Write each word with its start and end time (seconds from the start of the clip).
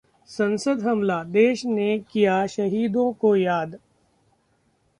संसद 0.29 0.81
हमला: 0.81 1.23
देश 1.23 1.65
ने 1.65 1.97
किया 2.11 2.45
शहीदों 2.47 3.11
को 3.13 3.35
याद 3.35 3.77